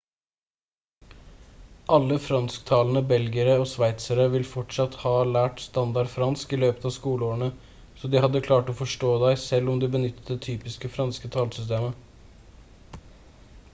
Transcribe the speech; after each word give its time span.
alle 1.95 2.15
fransktalende 2.27 3.01
belgiere 3.11 3.57
og 3.63 3.67
sveitsere 3.73 4.23
ville 4.35 4.49
fortsatt 4.53 4.97
ha 5.01 5.11
lært 5.33 5.61
standard 5.65 6.09
fransk 6.13 6.55
i 6.57 6.59
løpet 6.63 6.87
av 6.91 6.95
skoleårene 6.95 7.51
så 8.03 8.11
de 8.15 8.23
hadde 8.25 8.43
klart 8.49 8.71
å 8.73 8.75
forstå 8.81 9.11
deg 9.25 9.37
selv 9.43 9.73
om 9.75 9.83
du 9.85 9.89
benyttet 9.97 10.31
det 10.33 10.39
typiske 10.47 10.93
franske 10.97 11.33
tallsystemet 11.37 13.03